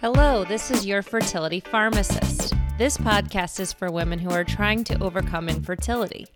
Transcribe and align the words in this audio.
Hello, 0.00 0.44
this 0.44 0.70
is 0.70 0.86
your 0.86 1.02
fertility 1.02 1.60
pharmacist. 1.60 2.54
This 2.78 2.96
podcast 2.96 3.60
is 3.60 3.74
for 3.74 3.92
women 3.92 4.18
who 4.18 4.30
are 4.30 4.44
trying 4.44 4.82
to 4.84 4.98
overcome 5.02 5.46
infertility. 5.50 6.26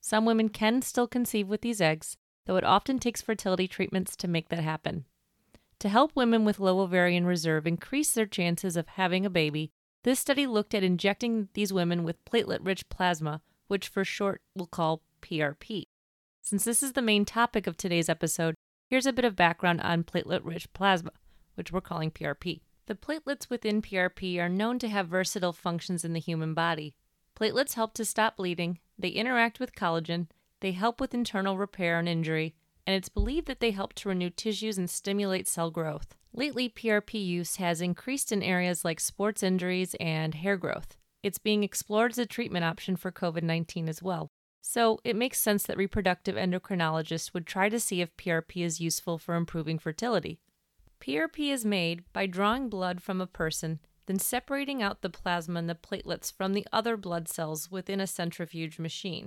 Some 0.00 0.26
women 0.26 0.50
can 0.50 0.82
still 0.82 1.06
conceive 1.06 1.48
with 1.48 1.62
these 1.62 1.80
eggs, 1.80 2.18
though 2.44 2.56
it 2.56 2.64
often 2.64 2.98
takes 2.98 3.22
fertility 3.22 3.66
treatments 3.66 4.16
to 4.16 4.28
make 4.28 4.50
that 4.50 4.60
happen. 4.60 5.06
To 5.80 5.88
help 5.88 6.16
women 6.16 6.44
with 6.44 6.58
low 6.58 6.80
ovarian 6.80 7.26
reserve 7.26 7.66
increase 7.66 8.14
their 8.14 8.26
chances 8.26 8.76
of 8.76 8.88
having 8.88 9.26
a 9.26 9.30
baby, 9.30 9.70
this 10.04 10.18
study 10.18 10.46
looked 10.46 10.74
at 10.74 10.82
injecting 10.82 11.48
these 11.52 11.72
women 11.72 12.02
with 12.02 12.24
platelet 12.24 12.64
rich 12.64 12.88
plasma, 12.88 13.42
which 13.68 13.88
for 13.88 14.04
short 14.04 14.40
we'll 14.54 14.66
call 14.66 15.02
PRP. 15.20 15.84
Since 16.40 16.64
this 16.64 16.82
is 16.82 16.92
the 16.92 17.02
main 17.02 17.24
topic 17.24 17.66
of 17.66 17.76
today's 17.76 18.08
episode, 18.08 18.54
here's 18.88 19.06
a 19.06 19.12
bit 19.12 19.24
of 19.24 19.36
background 19.36 19.80
on 19.82 20.04
platelet 20.04 20.44
rich 20.44 20.72
plasma, 20.72 21.10
which 21.56 21.72
we're 21.72 21.80
calling 21.80 22.10
PRP. 22.10 22.60
The 22.86 22.94
platelets 22.94 23.50
within 23.50 23.82
PRP 23.82 24.38
are 24.38 24.48
known 24.48 24.78
to 24.78 24.88
have 24.88 25.08
versatile 25.08 25.52
functions 25.52 26.04
in 26.04 26.12
the 26.12 26.20
human 26.20 26.54
body. 26.54 26.94
Platelets 27.38 27.74
help 27.74 27.92
to 27.94 28.04
stop 28.04 28.36
bleeding, 28.36 28.78
they 28.98 29.08
interact 29.08 29.60
with 29.60 29.74
collagen, 29.74 30.28
they 30.60 30.72
help 30.72 31.00
with 31.00 31.12
internal 31.12 31.58
repair 31.58 31.98
and 31.98 32.08
injury, 32.08 32.54
and 32.86 32.94
it's 32.94 33.08
believed 33.08 33.46
that 33.48 33.60
they 33.60 33.72
help 33.72 33.94
to 33.94 34.08
renew 34.08 34.30
tissues 34.30 34.78
and 34.78 34.88
stimulate 34.88 35.48
cell 35.48 35.70
growth. 35.70 36.14
Lately, 36.32 36.68
PRP 36.68 37.24
use 37.24 37.56
has 37.56 37.80
increased 37.80 38.30
in 38.30 38.42
areas 38.42 38.84
like 38.84 39.00
sports 39.00 39.42
injuries 39.42 39.96
and 39.98 40.34
hair 40.34 40.56
growth. 40.56 40.96
It's 41.22 41.38
being 41.38 41.64
explored 41.64 42.12
as 42.12 42.18
a 42.18 42.26
treatment 42.26 42.64
option 42.64 42.94
for 42.94 43.10
COVID 43.10 43.42
19 43.42 43.88
as 43.88 44.02
well. 44.02 44.28
So, 44.62 44.98
it 45.04 45.16
makes 45.16 45.40
sense 45.40 45.64
that 45.64 45.76
reproductive 45.76 46.36
endocrinologists 46.36 47.32
would 47.32 47.46
try 47.46 47.68
to 47.68 47.80
see 47.80 48.00
if 48.00 48.16
PRP 48.16 48.64
is 48.64 48.80
useful 48.80 49.18
for 49.18 49.34
improving 49.34 49.78
fertility. 49.78 50.38
PRP 51.00 51.52
is 51.52 51.64
made 51.64 52.04
by 52.12 52.26
drawing 52.26 52.68
blood 52.68 53.02
from 53.02 53.20
a 53.20 53.26
person, 53.26 53.80
then 54.06 54.18
separating 54.18 54.82
out 54.82 55.02
the 55.02 55.10
plasma 55.10 55.58
and 55.58 55.68
the 55.68 55.74
platelets 55.74 56.32
from 56.32 56.52
the 56.52 56.66
other 56.72 56.96
blood 56.96 57.28
cells 57.28 57.70
within 57.70 58.00
a 58.00 58.06
centrifuge 58.06 58.78
machine. 58.78 59.26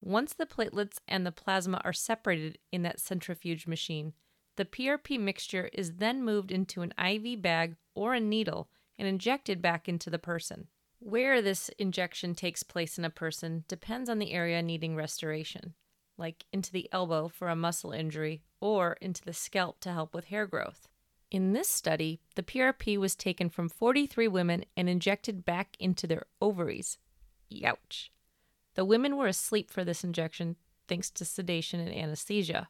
Once 0.00 0.32
the 0.32 0.46
platelets 0.46 0.98
and 1.08 1.26
the 1.26 1.32
plasma 1.32 1.80
are 1.84 1.92
separated 1.92 2.58
in 2.70 2.82
that 2.82 3.00
centrifuge 3.00 3.66
machine, 3.66 4.12
the 4.56 4.64
PRP 4.64 5.18
mixture 5.20 5.70
is 5.72 5.94
then 5.94 6.22
moved 6.22 6.50
into 6.50 6.82
an 6.82 6.92
IV 6.98 7.40
bag 7.42 7.76
or 7.94 8.14
a 8.14 8.20
needle 8.20 8.68
and 8.98 9.06
injected 9.06 9.62
back 9.62 9.88
into 9.88 10.10
the 10.10 10.18
person. 10.18 10.68
Where 11.00 11.40
this 11.40 11.68
injection 11.78 12.34
takes 12.34 12.64
place 12.64 12.98
in 12.98 13.04
a 13.04 13.10
person 13.10 13.64
depends 13.68 14.10
on 14.10 14.18
the 14.18 14.32
area 14.32 14.62
needing 14.62 14.96
restoration, 14.96 15.74
like 16.16 16.44
into 16.52 16.72
the 16.72 16.88
elbow 16.92 17.28
for 17.28 17.48
a 17.48 17.56
muscle 17.56 17.92
injury 17.92 18.42
or 18.60 18.96
into 19.00 19.24
the 19.24 19.32
scalp 19.32 19.78
to 19.80 19.92
help 19.92 20.12
with 20.14 20.26
hair 20.26 20.46
growth. 20.46 20.88
In 21.30 21.52
this 21.52 21.68
study, 21.68 22.20
the 22.34 22.42
PRP 22.42 22.96
was 22.96 23.14
taken 23.14 23.50
from 23.50 23.68
43 23.68 24.26
women 24.28 24.64
and 24.76 24.88
injected 24.88 25.44
back 25.44 25.76
into 25.78 26.06
their 26.06 26.24
ovaries. 26.40 26.98
Youch. 27.52 28.08
The 28.78 28.84
women 28.84 29.16
were 29.16 29.26
asleep 29.26 29.72
for 29.72 29.82
this 29.82 30.04
injection 30.04 30.54
thanks 30.86 31.10
to 31.10 31.24
sedation 31.24 31.80
and 31.80 31.92
anesthesia. 31.92 32.68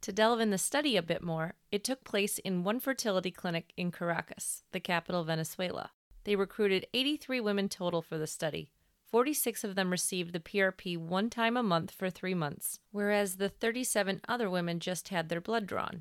To 0.00 0.10
delve 0.10 0.40
in 0.40 0.48
the 0.48 0.56
study 0.56 0.96
a 0.96 1.02
bit 1.02 1.22
more, 1.22 1.56
it 1.70 1.84
took 1.84 2.04
place 2.04 2.38
in 2.38 2.64
one 2.64 2.80
fertility 2.80 3.30
clinic 3.30 3.74
in 3.76 3.92
Caracas, 3.92 4.62
the 4.72 4.80
capital 4.80 5.20
of 5.20 5.26
Venezuela. 5.26 5.90
They 6.24 6.36
recruited 6.36 6.86
83 6.94 7.40
women 7.40 7.68
total 7.68 8.00
for 8.00 8.16
the 8.16 8.26
study. 8.26 8.70
46 9.10 9.62
of 9.62 9.74
them 9.74 9.90
received 9.90 10.32
the 10.32 10.40
PRP 10.40 10.96
one 10.96 11.28
time 11.28 11.58
a 11.58 11.62
month 11.62 11.90
for 11.90 12.08
three 12.08 12.32
months, 12.32 12.80
whereas 12.90 13.36
the 13.36 13.50
37 13.50 14.22
other 14.26 14.48
women 14.48 14.80
just 14.80 15.10
had 15.10 15.28
their 15.28 15.42
blood 15.42 15.66
drawn. 15.66 16.00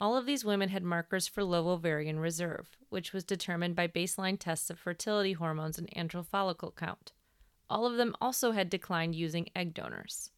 All 0.00 0.16
of 0.16 0.24
these 0.24 0.42
women 0.42 0.70
had 0.70 0.82
markers 0.82 1.28
for 1.28 1.44
low 1.44 1.68
ovarian 1.68 2.18
reserve, 2.18 2.78
which 2.88 3.12
was 3.12 3.24
determined 3.24 3.76
by 3.76 3.88
baseline 3.88 4.38
tests 4.38 4.70
of 4.70 4.78
fertility 4.78 5.34
hormones 5.34 5.76
and 5.76 5.90
antral 5.90 6.24
follicle 6.24 6.72
count. 6.74 7.12
All 7.68 7.86
of 7.86 7.96
them 7.96 8.14
also 8.20 8.52
had 8.52 8.70
declined 8.70 9.14
using 9.14 9.48
egg 9.54 9.74
donors. 9.74 10.30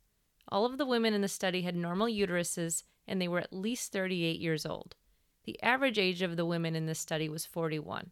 All 0.49 0.65
of 0.65 0.79
the 0.79 0.87
women 0.87 1.13
in 1.13 1.21
the 1.21 1.29
study 1.29 1.63
had 1.63 1.77
normal 1.77 2.07
uteruses 2.07 2.85
and 3.07 3.21
they 3.21 3.29
were 3.29 3.41
at 3.41 3.53
least 3.53 3.93
38 3.93 4.41
years 4.41 4.65
old. 4.65 4.95
The 5.45 5.61
average 5.63 5.99
age 5.99 6.23
of 6.23 6.37
the 6.37 6.47
women 6.47 6.77
in 6.77 6.87
this 6.87 6.99
study 6.99 7.29
was 7.29 7.47
41. 7.47 8.11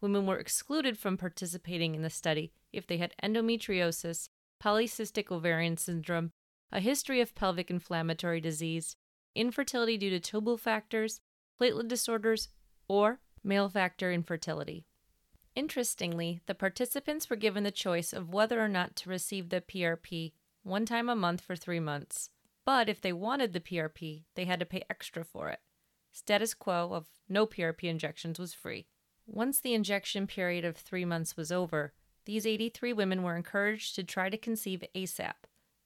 Women 0.00 0.26
were 0.26 0.38
excluded 0.38 0.96
from 0.96 1.16
participating 1.16 1.94
in 1.94 2.02
the 2.02 2.10
study 2.10 2.52
if 2.72 2.86
they 2.86 2.96
had 2.96 3.14
endometriosis, 3.22 4.28
polycystic 4.62 5.30
ovarian 5.30 5.76
syndrome, 5.76 6.32
a 6.72 6.80
history 6.80 7.20
of 7.20 7.34
pelvic 7.34 7.70
inflammatory 7.70 8.40
disease, 8.40 8.96
infertility 9.34 9.98
due 9.98 10.10
to 10.10 10.20
tubal 10.20 10.56
factors, 10.56 11.20
platelet 11.60 11.88
disorders, 11.88 12.48
or 12.88 13.20
male 13.42 13.68
factor 13.68 14.12
infertility. 14.12 14.86
Interestingly, 15.54 16.40
the 16.46 16.54
participants 16.54 17.28
were 17.28 17.36
given 17.36 17.64
the 17.64 17.70
choice 17.70 18.12
of 18.12 18.32
whether 18.32 18.60
or 18.60 18.68
not 18.68 18.96
to 18.96 19.10
receive 19.10 19.48
the 19.48 19.60
PRP 19.60 20.32
one 20.62 20.86
time 20.86 21.08
a 21.08 21.16
month 21.16 21.40
for 21.40 21.56
three 21.56 21.80
months, 21.80 22.30
but 22.64 22.88
if 22.88 23.00
they 23.00 23.12
wanted 23.12 23.52
the 23.52 23.60
PRP, 23.60 24.24
they 24.34 24.44
had 24.44 24.60
to 24.60 24.66
pay 24.66 24.82
extra 24.88 25.24
for 25.24 25.48
it. 25.48 25.60
Status 26.12 26.54
quo 26.54 26.90
of 26.92 27.06
no 27.28 27.46
PRP 27.46 27.84
injections 27.84 28.38
was 28.38 28.54
free. 28.54 28.86
Once 29.26 29.60
the 29.60 29.74
injection 29.74 30.26
period 30.26 30.64
of 30.64 30.76
three 30.76 31.04
months 31.04 31.36
was 31.36 31.50
over, 31.50 31.92
these 32.26 32.46
83 32.46 32.92
women 32.92 33.22
were 33.22 33.36
encouraged 33.36 33.94
to 33.96 34.04
try 34.04 34.28
to 34.28 34.36
conceive 34.36 34.84
ASAP, 34.94 35.34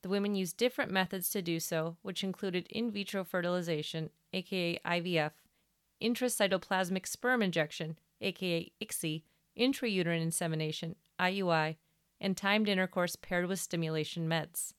the 0.05 0.11
women 0.11 0.35
used 0.35 0.59
different 0.59 0.91
methods 0.91 1.31
to 1.31 1.41
do 1.41 1.59
so, 1.59 1.97
which 2.03 2.23
included 2.23 2.67
in 2.69 2.91
vitro 2.91 3.25
fertilization, 3.25 4.11
aka 4.35 4.79
IVF, 4.85 5.31
intracytoplasmic 6.03 7.07
sperm 7.07 7.41
injection, 7.41 7.99
aka 8.21 8.71
ICSI, 8.83 9.23
intrauterine 9.59 10.23
insemination, 10.23 10.97
IUI, 11.19 11.77
and 12.21 12.37
timed 12.37 12.69
intercourse 12.69 13.17
paired 13.17 13.47
with 13.47 13.61
stimulation 13.61 14.29
meds. 14.29 14.73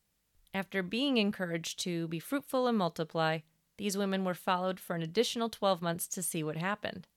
After 0.53 0.81
being 0.81 1.17
encouraged 1.17 1.79
to 1.81 2.07
be 2.07 2.19
fruitful 2.19 2.67
and 2.67 2.77
multiply, 2.77 3.39
these 3.77 3.97
women 3.97 4.23
were 4.23 4.33
followed 4.33 4.79
for 4.79 4.95
an 4.95 5.01
additional 5.01 5.49
12 5.49 5.81
months 5.81 6.07
to 6.07 6.23
see 6.23 6.43
what 6.43 6.57
happened. 6.57 7.07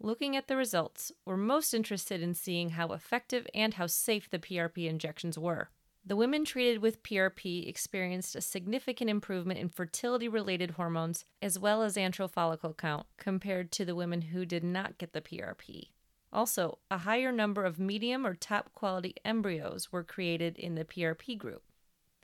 Looking 0.00 0.36
at 0.36 0.48
the 0.48 0.56
results, 0.56 1.12
we're 1.24 1.36
most 1.36 1.72
interested 1.72 2.22
in 2.22 2.34
seeing 2.34 2.70
how 2.70 2.88
effective 2.88 3.46
and 3.54 3.74
how 3.74 3.86
safe 3.86 4.28
the 4.28 4.38
PRP 4.38 4.88
injections 4.88 5.38
were. 5.38 5.70
The 6.04 6.16
women 6.16 6.44
treated 6.44 6.82
with 6.82 7.02
PRP 7.02 7.68
experienced 7.68 8.36
a 8.36 8.40
significant 8.40 9.10
improvement 9.10 9.58
in 9.58 9.68
fertility 9.68 10.28
related 10.28 10.72
hormones 10.72 11.24
as 11.42 11.58
well 11.58 11.82
as 11.82 11.96
antral 11.96 12.30
follicle 12.30 12.74
count 12.74 13.06
compared 13.16 13.72
to 13.72 13.84
the 13.84 13.94
women 13.94 14.22
who 14.22 14.46
did 14.46 14.62
not 14.62 14.98
get 14.98 15.12
the 15.12 15.20
PRP. 15.20 15.88
Also, 16.32 16.78
a 16.90 16.98
higher 16.98 17.32
number 17.32 17.64
of 17.64 17.78
medium 17.78 18.26
or 18.26 18.34
top 18.34 18.72
quality 18.74 19.14
embryos 19.24 19.90
were 19.92 20.04
created 20.04 20.58
in 20.58 20.74
the 20.74 20.84
PRP 20.84 21.38
group. 21.38 21.62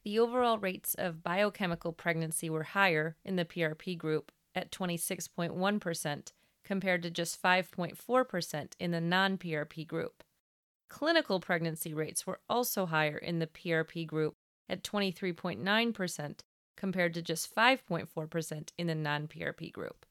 The 0.02 0.18
overall 0.18 0.58
rates 0.58 0.94
of 0.94 1.22
biochemical 1.22 1.92
pregnancy 1.92 2.50
were 2.50 2.64
higher 2.64 3.16
in 3.24 3.36
the 3.36 3.44
PRP 3.44 3.96
group 3.96 4.32
at 4.54 4.72
26.1% 4.72 6.32
compared 6.64 7.02
to 7.02 7.10
just 7.10 7.40
5.4% 7.40 8.72
in 8.78 8.90
the 8.90 9.00
non 9.00 9.38
PRP 9.38 9.86
group. 9.86 10.24
Clinical 10.88 11.40
pregnancy 11.40 11.94
rates 11.94 12.26
were 12.26 12.40
also 12.50 12.86
higher 12.86 13.16
in 13.16 13.38
the 13.38 13.46
PRP 13.46 14.06
group 14.06 14.36
at 14.68 14.82
23.9% 14.82 16.40
compared 16.76 17.14
to 17.14 17.22
just 17.22 17.54
5.4% 17.54 18.68
in 18.76 18.86
the 18.86 18.94
non 18.94 19.28
PRP 19.28 19.72
group. 19.72 20.04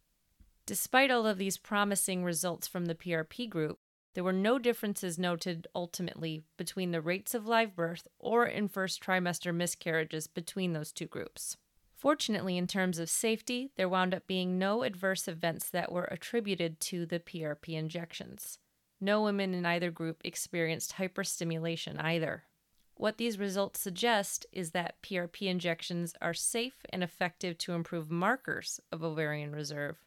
Despite 0.66 1.12
all 1.12 1.28
of 1.28 1.38
these 1.38 1.58
promising 1.58 2.24
results 2.24 2.68
from 2.68 2.86
the 2.86 2.96
PRP 2.96 3.50
group, 3.50 3.80
there 4.14 4.24
were 4.24 4.34
no 4.34 4.60
differences 4.60 5.18
noted 5.18 5.68
ultimately 5.74 6.44
between 6.58 6.92
the 6.92 7.02
rates 7.02 7.34
of 7.34 7.48
live 7.48 7.76
birth 7.76 8.08
or 8.20 8.46
in 8.46 8.68
first 8.68 9.02
trimester 9.02 9.54
miscarriages 9.54 10.28
between 10.28 10.74
those 10.74 10.92
two 10.92 11.06
groups. 11.06 11.58
Fortunately, 11.96 12.58
in 12.58 12.68
terms 12.68 12.98
of 12.98 13.10
safety, 13.10 13.72
there 13.78 13.88
wound 13.88 14.14
up 14.14 14.26
being 14.26 14.58
no 14.58 14.84
adverse 14.84 15.28
events 15.28 15.70
that 15.70 15.92
were 15.92 16.06
attributed 16.06 16.80
to 16.82 17.06
the 17.06 17.20
PRP 17.20 17.76
injections. 17.76 18.58
No 19.00 19.22
women 19.22 19.54
in 19.54 19.66
either 19.66 19.92
group 19.92 20.22
experienced 20.24 20.96
hyperstimulation 20.96 22.04
either. 22.04 22.44
What 22.96 23.18
these 23.18 23.40
results 23.40 23.80
suggest 23.80 24.46
is 24.52 24.72
that 24.72 25.02
PRP 25.02 25.48
injections 25.48 26.14
are 26.22 26.34
safe 26.34 26.86
and 26.90 27.04
effective 27.04 27.58
to 27.60 27.74
improve 27.74 28.12
markers 28.12 28.80
of 28.92 29.04
ovarian 29.04 29.54
reserve, 29.54 29.98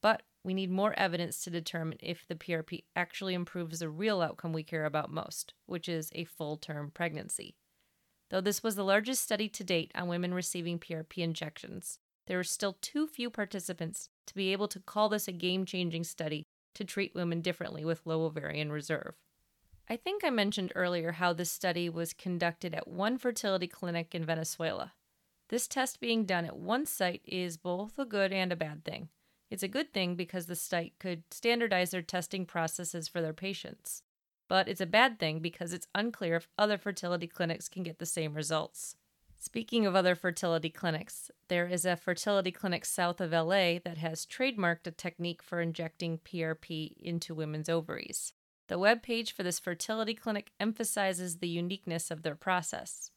but 0.00 0.22
we 0.42 0.54
need 0.54 0.70
more 0.70 0.98
evidence 0.98 1.42
to 1.44 1.50
determine 1.50 1.98
if 2.00 2.26
the 2.26 2.34
PRP 2.34 2.84
actually 2.96 3.34
improves 3.34 3.80
the 3.80 3.88
real 3.88 4.22
outcome 4.22 4.52
we 4.52 4.62
care 4.62 4.84
about 4.84 5.12
most, 5.12 5.54
which 5.66 5.88
is 5.88 6.10
a 6.14 6.24
full 6.24 6.56
term 6.56 6.90
pregnancy. 6.92 7.56
Though 8.30 8.40
this 8.40 8.62
was 8.62 8.76
the 8.76 8.84
largest 8.84 9.22
study 9.22 9.48
to 9.48 9.64
date 9.64 9.90
on 9.94 10.08
women 10.08 10.32
receiving 10.32 10.78
PRP 10.78 11.18
injections, 11.18 11.98
there 12.26 12.38
are 12.38 12.44
still 12.44 12.78
too 12.80 13.06
few 13.06 13.28
participants 13.28 14.08
to 14.26 14.34
be 14.34 14.52
able 14.52 14.68
to 14.68 14.80
call 14.80 15.08
this 15.08 15.26
a 15.26 15.32
game 15.32 15.66
changing 15.66 16.04
study 16.04 16.46
to 16.74 16.84
treat 16.84 17.14
women 17.14 17.40
differently 17.40 17.84
with 17.84 18.06
low 18.06 18.24
ovarian 18.24 18.70
reserve. 18.70 19.14
I 19.88 19.96
think 19.96 20.22
I 20.24 20.30
mentioned 20.30 20.72
earlier 20.76 21.12
how 21.12 21.32
this 21.32 21.50
study 21.50 21.88
was 21.88 22.12
conducted 22.12 22.74
at 22.74 22.86
one 22.86 23.18
fertility 23.18 23.66
clinic 23.66 24.14
in 24.14 24.24
Venezuela. 24.24 24.92
This 25.48 25.66
test 25.66 25.98
being 25.98 26.24
done 26.24 26.44
at 26.44 26.56
one 26.56 26.86
site 26.86 27.22
is 27.24 27.56
both 27.56 27.98
a 27.98 28.04
good 28.04 28.32
and 28.32 28.52
a 28.52 28.56
bad 28.56 28.84
thing. 28.84 29.08
It's 29.50 29.64
a 29.64 29.68
good 29.68 29.92
thing 29.92 30.14
because 30.14 30.46
the 30.46 30.54
site 30.54 30.94
could 31.00 31.24
standardize 31.32 31.90
their 31.90 32.02
testing 32.02 32.46
processes 32.46 33.08
for 33.08 33.20
their 33.20 33.32
patients. 33.32 34.02
But 34.48 34.68
it's 34.68 34.80
a 34.80 34.86
bad 34.86 35.18
thing 35.18 35.40
because 35.40 35.72
it's 35.72 35.88
unclear 35.94 36.36
if 36.36 36.48
other 36.56 36.78
fertility 36.78 37.26
clinics 37.26 37.68
can 37.68 37.82
get 37.82 37.98
the 37.98 38.06
same 38.06 38.34
results. 38.34 38.96
Speaking 39.38 39.86
of 39.86 39.96
other 39.96 40.14
fertility 40.14 40.70
clinics, 40.70 41.30
there 41.48 41.66
is 41.66 41.84
a 41.84 41.96
fertility 41.96 42.52
clinic 42.52 42.84
south 42.84 43.20
of 43.20 43.32
LA 43.32 43.78
that 43.84 43.96
has 43.98 44.26
trademarked 44.26 44.86
a 44.86 44.90
technique 44.90 45.42
for 45.42 45.60
injecting 45.60 46.18
PRP 46.18 46.96
into 46.98 47.34
women's 47.34 47.68
ovaries. 47.68 48.32
The 48.68 48.78
web 48.78 49.02
page 49.02 49.32
for 49.32 49.42
this 49.42 49.58
fertility 49.58 50.14
clinic 50.14 50.52
emphasizes 50.60 51.38
the 51.38 51.48
uniqueness 51.48 52.10
of 52.10 52.22
their 52.22 52.36
process. 52.36 53.10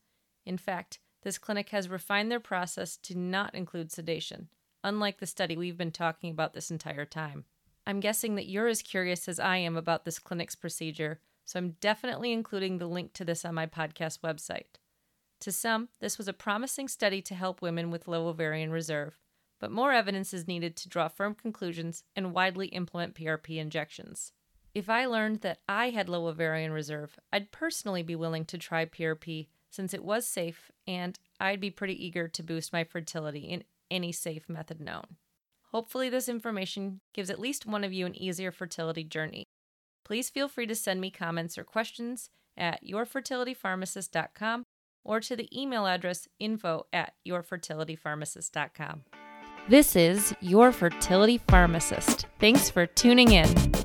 In 0.45 0.57
fact, 0.57 0.99
this 1.23 1.37
clinic 1.37 1.69
has 1.69 1.89
refined 1.89 2.31
their 2.31 2.39
process 2.39 2.97
to 2.97 3.17
not 3.17 3.53
include 3.53 3.91
sedation 3.91 4.47
unlike 4.83 5.19
the 5.19 5.25
study 5.25 5.57
we've 5.57 5.77
been 5.77 5.91
talking 5.91 6.31
about 6.31 6.53
this 6.53 6.71
entire 6.71 7.05
time. 7.05 7.45
I'm 7.85 7.99
guessing 7.99 8.35
that 8.35 8.47
you're 8.47 8.67
as 8.67 8.81
curious 8.81 9.27
as 9.27 9.39
I 9.39 9.57
am 9.57 9.75
about 9.75 10.05
this 10.05 10.19
clinic's 10.19 10.55
procedure, 10.55 11.19
so 11.45 11.59
I'm 11.59 11.75
definitely 11.81 12.31
including 12.31 12.77
the 12.77 12.87
link 12.87 13.13
to 13.13 13.25
this 13.25 13.43
on 13.43 13.55
my 13.55 13.65
podcast 13.65 14.19
website. 14.19 14.79
To 15.41 15.51
some, 15.51 15.89
this 15.99 16.17
was 16.17 16.29
a 16.29 16.33
promising 16.33 16.87
study 16.87 17.21
to 17.23 17.35
help 17.35 17.61
women 17.61 17.91
with 17.91 18.07
low 18.07 18.27
ovarian 18.27 18.71
reserve, 18.71 19.19
but 19.59 19.71
more 19.71 19.91
evidence 19.91 20.33
is 20.33 20.47
needed 20.47 20.75
to 20.77 20.89
draw 20.89 21.09
firm 21.09 21.35
conclusions 21.35 22.03
and 22.15 22.33
widely 22.33 22.67
implement 22.67 23.15
PRP 23.15 23.57
injections. 23.57 24.31
If 24.73 24.89
I 24.89 25.05
learned 25.05 25.41
that 25.41 25.59
I 25.67 25.89
had 25.89 26.09
low 26.09 26.27
ovarian 26.27 26.71
reserve, 26.71 27.19
I'd 27.31 27.51
personally 27.51 28.03
be 28.03 28.15
willing 28.15 28.45
to 28.45 28.57
try 28.57 28.85
PRP 28.85 29.47
since 29.69 29.93
it 29.93 30.03
was 30.03 30.25
safe 30.25 30.71
and 30.87 31.19
I'd 31.39 31.59
be 31.59 31.71
pretty 31.71 32.05
eager 32.05 32.27
to 32.27 32.43
boost 32.43 32.71
my 32.71 32.83
fertility 32.83 33.41
in 33.41 33.63
any 33.93 34.11
safe 34.11 34.49
method 34.49 34.81
known. 34.81 35.17
Hopefully, 35.71 36.09
this 36.09 36.27
information 36.27 36.99
gives 37.13 37.29
at 37.29 37.39
least 37.39 37.65
one 37.65 37.83
of 37.83 37.93
you 37.93 38.05
an 38.05 38.15
easier 38.15 38.51
fertility 38.51 39.03
journey. 39.03 39.45
Please 40.03 40.29
feel 40.29 40.49
free 40.49 40.67
to 40.67 40.75
send 40.75 40.99
me 40.99 41.09
comments 41.09 41.57
or 41.57 41.63
questions 41.63 42.29
at 42.57 42.83
yourfertilitypharmacist.com 42.83 44.65
or 45.05 45.19
to 45.19 45.35
the 45.35 45.49
email 45.59 45.87
address 45.87 46.27
info 46.39 46.85
at 46.91 47.13
yourfertilitypharmacist.com. 47.27 49.03
This 49.69 49.95
is 49.95 50.35
Your 50.41 50.73
Fertility 50.73 51.39
Pharmacist. 51.47 52.25
Thanks 52.37 52.69
for 52.69 52.85
tuning 52.85 53.31
in. 53.31 53.82